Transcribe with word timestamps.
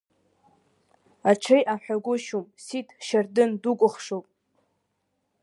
Аҽеи 1.29 1.63
аҳәагәышьом, 1.73 2.45
Сиҭ, 2.65 2.87
Шьардын 3.05 3.51
дукәыхшоуп! 3.61 4.25